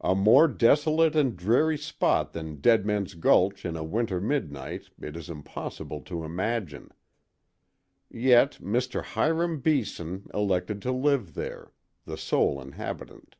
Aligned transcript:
A 0.00 0.14
more 0.14 0.48
desolate 0.48 1.14
and 1.14 1.36
dreary 1.36 1.76
spot 1.76 2.32
than 2.32 2.62
Deadman's 2.62 3.12
Gulch 3.12 3.66
in 3.66 3.76
a 3.76 3.84
winter 3.84 4.18
midnight 4.18 4.88
it 4.98 5.14
is 5.18 5.28
impossible 5.28 6.00
to 6.00 6.24
imagine. 6.24 6.88
Yet 8.10 8.52
Mr. 8.52 9.04
Hiram 9.04 9.60
Beeson 9.60 10.30
elected 10.32 10.80
to 10.80 10.92
live 10.92 11.34
there, 11.34 11.72
the 12.06 12.16
sole 12.16 12.58
inhabitant. 12.58 13.36